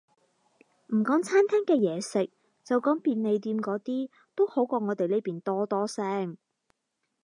[0.87, 2.31] 唔講餐廳嘅嘢食，
[2.63, 6.37] 就講便利店嗰啲，都好過我哋呢邊多多聲